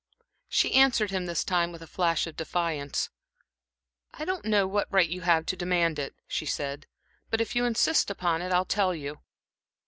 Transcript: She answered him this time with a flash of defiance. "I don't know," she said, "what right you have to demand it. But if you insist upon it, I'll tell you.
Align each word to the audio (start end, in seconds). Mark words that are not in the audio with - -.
She 0.49 0.73
answered 0.73 1.11
him 1.11 1.27
this 1.27 1.43
time 1.43 1.71
with 1.71 1.83
a 1.83 1.85
flash 1.85 2.25
of 2.25 2.35
defiance. 2.35 3.11
"I 4.15 4.25
don't 4.25 4.45
know," 4.45 4.61
she 4.63 4.63
said, 4.63 4.71
"what 4.73 4.87
right 4.89 5.07
you 5.07 5.21
have 5.21 5.45
to 5.45 5.55
demand 5.55 5.99
it. 5.99 6.15
But 7.29 7.39
if 7.39 7.55
you 7.55 7.65
insist 7.65 8.09
upon 8.09 8.41
it, 8.41 8.51
I'll 8.51 8.65
tell 8.65 8.95
you. 8.95 9.19